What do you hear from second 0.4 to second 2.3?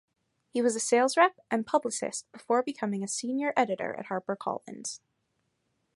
He was a sales rep and publicist